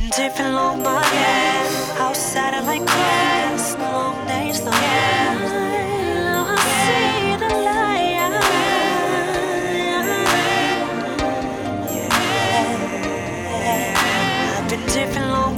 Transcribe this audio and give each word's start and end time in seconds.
been 0.00 0.10
different 0.10 0.54
long 0.54 0.82
my 0.82 1.00
life. 1.00 1.98
Outside 1.98 2.54
I 2.54 2.60
like 2.60 2.84
grass, 2.86 3.76
long 3.78 4.26
days, 4.28 4.60
long 4.60 4.76
I 6.46 6.58
see 6.84 7.34
the 7.42 7.48
light. 7.68 8.32
Yeah, 13.50 13.94
I've 14.58 14.68
been 14.70 14.84
different 14.86 15.28
long 15.36 15.54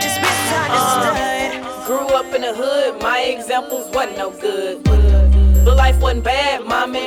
just 0.00 0.18
misunderstood. 0.22 1.16
Uh, 1.60 1.86
grew 1.86 2.08
up 2.16 2.28
in 2.34 2.40
the 2.42 2.54
hood, 2.54 3.02
my 3.02 3.20
examples 3.20 3.86
wasn't 3.94 4.16
no 4.16 4.30
good. 4.30 4.82
But 4.84 5.76
life 5.76 6.00
wasn't 6.00 6.24
bad, 6.24 6.37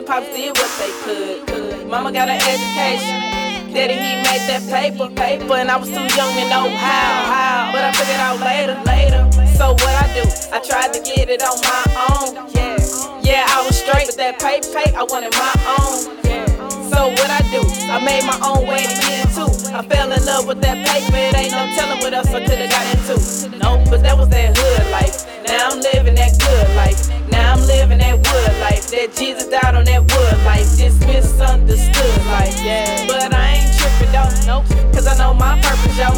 pops 0.06 0.28
did 0.36 0.58
what 0.58 0.72
they 0.80 0.92
could. 1.04 1.88
Mama 1.88 2.12
got 2.12 2.30
an 2.30 2.42
education, 2.42 3.74
daddy 3.74 3.94
he 3.94 4.16
made 4.24 4.44
that 4.50 4.64
paper, 4.70 5.10
paper, 5.14 5.54
and 5.56 5.70
I 5.70 5.78
was 5.78 5.90
too 5.90 6.08
young 6.16 6.34
to 6.36 6.46
know 6.50 6.70
how, 6.76 7.12
how. 7.28 7.72
But 7.72 7.84
I 7.84 7.92
figured 7.92 8.20
out 8.20 8.40
later, 8.40 8.78
later. 8.88 9.22
So 9.58 9.74
what 9.74 9.96
I 10.00 10.08
do, 10.16 10.24
I 10.52 10.60
tried 10.60 10.94
to 10.94 11.02
get 11.02 11.30
it 11.30 11.44
on 11.44 11.58
my 11.62 11.84
own. 12.10 12.30
Yeah, 13.24 13.46
I 13.48 13.64
was 13.66 13.78
straight 13.78 14.08
with 14.08 14.18
that 14.18 14.40
pay, 14.40 14.62
pay, 14.74 14.94
I 14.96 15.04
wanted 15.04 15.34
my 15.38 15.54
own. 15.78 16.22
So 16.90 17.10
what 17.10 17.30
I 17.30 17.42
do, 17.52 17.62
I 17.92 18.04
made 18.04 18.26
my 18.26 18.40
own 18.42 18.68
way 18.68 18.84
to 18.84 18.96
get 19.02 19.28
into. 19.28 19.46
I 19.76 19.82
fell 19.84 20.12
in 20.12 20.26
love 20.26 20.48
with 20.48 20.62
that 20.62 20.78
paper, 20.88 21.16
it 21.16 21.38
ain't 21.38 21.52
no 21.52 21.70
telling 21.76 22.00
what 22.00 22.14
else 22.14 22.28
I 22.34 22.44
could've 22.46 22.70
got 22.70 22.86
into. 22.96 23.16
No, 23.58 23.84
but 23.90 24.02
that 24.04 24.18
was 24.18 24.30
that 24.30 24.58
hood 24.58 24.92
life. 24.92 25.28
Now 25.48 25.70
I'm 25.72 25.80
living 25.80 26.16
that 26.16 26.38
good 26.40 26.76
life. 26.76 27.01
That 29.02 29.18
Jesus 29.18 29.50
died 29.50 29.74
on 29.74 29.82
that 29.90 30.06
wood 30.14 30.38
Like, 30.46 30.62
This 30.78 30.94
misunderstood 31.02 32.22
Like, 32.30 32.54
Yeah. 32.62 32.86
But 33.10 33.34
I 33.34 33.58
ain't 33.58 33.74
tripping 33.74 34.14
though. 34.14 34.30
Nope. 34.46 34.70
Cause 34.94 35.10
I 35.10 35.18
know 35.18 35.34
my 35.34 35.58
purpose, 35.58 35.98
yo. 35.98 36.14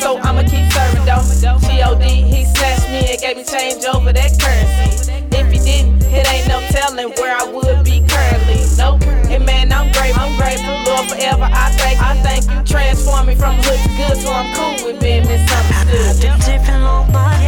So 0.00 0.16
I'ma 0.24 0.40
keep 0.48 0.64
serving 0.72 1.04
though. 1.04 1.20
G.O.D. 1.68 2.08
He 2.08 2.48
snatched 2.48 2.88
me 2.88 3.12
and 3.12 3.20
gave 3.20 3.36
me 3.36 3.44
change 3.44 3.84
over 3.84 4.08
that 4.08 4.32
currency. 4.40 5.12
If 5.36 5.52
he 5.52 5.60
didn't, 5.60 6.00
it 6.08 6.24
ain't 6.32 6.48
no 6.48 6.64
telling 6.72 7.12
where 7.20 7.36
I 7.36 7.44
would 7.44 7.84
be 7.84 8.00
currently. 8.08 8.64
Nope. 8.80 9.04
And 9.28 9.44
man, 9.44 9.68
I'm 9.68 9.92
grateful. 9.92 10.24
I'm 10.24 10.32
grateful. 10.40 10.72
Lord, 10.88 11.04
forever 11.12 11.44
I 11.44 11.76
thank 11.76 12.00
I 12.00 12.16
thank 12.24 12.48
you. 12.48 12.56
Transform 12.64 13.28
me 13.28 13.34
from 13.36 13.60
hood 13.60 13.76
to 13.84 13.90
good, 14.00 14.16
so 14.16 14.32
I'm 14.32 14.48
cool 14.56 14.80
with 14.88 14.96
being 14.96 15.28
misunderstood. 15.28 16.24
I've 16.24 16.40
different 16.40 16.88
long 16.88 17.12
my 17.12 17.43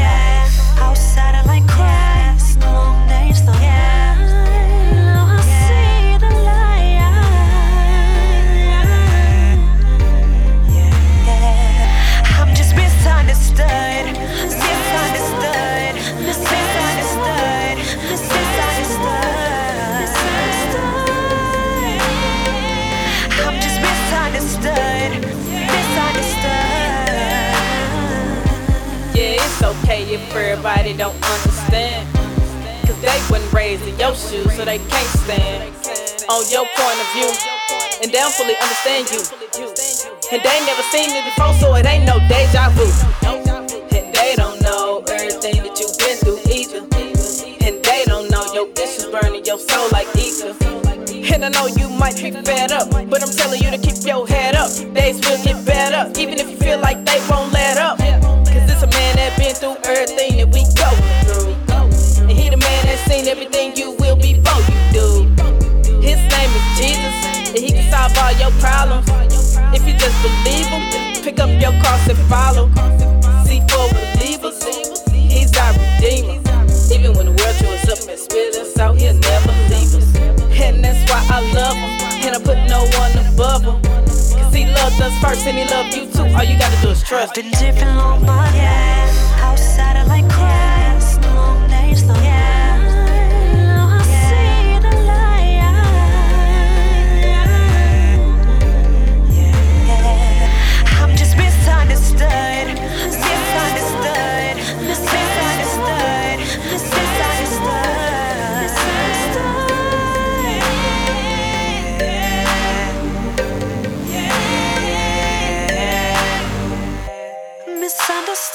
Okay 29.97 30.14
if 30.14 30.36
everybody 30.36 30.92
don't 30.92 31.16
understand. 31.25 32.06
Cause 32.84 33.00
they 33.00 33.16
wasn't 33.30 33.50
raised 33.50 33.83
in 33.89 33.98
your 33.98 34.14
shoes, 34.14 34.53
so 34.55 34.62
they 34.62 34.77
can't 34.77 35.12
stand 35.25 35.72
on 36.28 36.44
your 36.53 36.66
point 36.77 36.98
of 37.00 37.08
view. 37.16 37.33
And 38.03 38.12
they 38.12 38.20
don't 38.20 38.34
fully 38.34 38.56
understand 38.60 39.09
you. 39.09 39.25
And 40.32 40.43
they 40.44 40.56
never 40.69 40.82
seen 40.93 41.16
it 41.16 41.25
before, 41.25 41.54
so 41.54 41.75
it 41.76 41.87
ain't 41.87 42.04
no 42.04 42.19
deja 42.28 42.69
vu. 42.76 42.84
And 43.97 44.12
they 44.12 44.34
don't 44.37 44.60
know 44.60 45.03
everything 45.09 45.65
that 45.65 45.81
you've 45.81 45.97
been 45.97 46.16
through 46.20 46.44
either. 46.53 46.84
And 47.65 47.82
they 47.82 48.04
don't 48.04 48.31
know 48.31 48.44
your 48.53 48.69
issues 48.76 49.06
burning 49.06 49.47
your 49.47 49.59
soul 49.59 49.88
like 49.93 50.09
ether. 50.15 50.53
And 51.32 51.43
I 51.43 51.49
know 51.49 51.66
you 51.69 51.88
might 51.88 52.16
be 52.16 52.32
fed 52.32 52.70
up, 52.70 52.91
but 52.91 53.22
I'm 53.22 53.32
telling 53.32 53.62
you 53.62 53.70
to 53.70 53.78
keep 53.78 54.04
your 54.04 54.28
head 54.28 54.56
up. 54.56 54.69
Days 54.93 55.16
will 55.25 55.43
get 55.43 55.65
better, 55.65 56.12
seen 63.16 63.28
everything 63.28 63.75
you 63.77 63.93
will 63.93 64.16
before 64.16 64.60
you 64.69 64.78
do. 64.93 65.09
His 66.04 66.21
name 66.34 66.50
is 66.59 66.66
Jesus, 66.77 67.16
and 67.49 67.59
he 67.59 67.72
can 67.72 67.91
solve 67.91 68.12
all 68.19 68.32
your 68.37 68.53
problems. 68.60 69.09
If 69.72 69.87
you 69.88 69.94
just 69.94 70.16
believe 70.22 70.66
him, 70.66 70.84
pick 71.25 71.41
up 71.41 71.49
your 71.49 71.72
cross 71.81 72.09
and 72.09 72.19
follow. 72.28 72.69
See 73.47 73.60
for 73.71 73.88
believers, 73.97 74.60
he's 75.12 75.56
our 75.56 75.72
redeemer. 75.72 76.41
Even 76.93 77.16
when 77.16 77.26
the 77.31 77.37
world 77.41 77.56
us 77.75 77.88
up 77.88 78.09
and 78.09 78.19
spit 78.19 78.56
us 78.56 78.78
out, 78.78 78.99
he'll 78.99 79.15
never 79.15 79.53
leave 79.72 79.94
us. 79.97 80.09
And 80.60 80.84
that's 80.84 81.00
why 81.10 81.21
I 81.37 81.41
love 81.53 81.76
him, 81.76 81.93
and 82.25 82.37
I 82.37 82.41
put 82.49 82.59
no 82.69 82.84
one 83.00 83.15
above 83.32 83.62
him. 83.65 83.81
Cause 84.37 84.53
he 84.53 84.66
loved 84.66 85.00
us 85.00 85.16
first, 85.22 85.47
and 85.47 85.56
he 85.56 85.65
loved 85.65 85.94
you 85.94 86.05
too. 86.06 86.28
All 86.37 86.44
you 86.44 86.59
gotta 86.59 86.81
do 86.82 86.91
is 86.91 87.03
trust. 87.03 87.34
Been 87.34 87.50
different 87.53 87.97
long 87.97 88.26
my 88.26 88.44
life. 88.53 89.16
Outside 89.41 89.97
I 89.97 90.05
like 90.05 90.28
grass, 90.28 90.66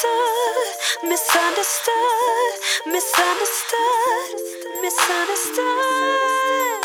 misunderstood. 0.02 0.82
Misunderstood, 1.04 2.54
misunderstood, 2.86 4.36
misunderstood, 4.82 4.82
misunderstood, 4.82 6.82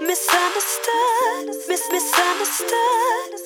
misunderstood, 0.00 1.68
mis- 1.68 1.90
misunderstood. 1.92 3.41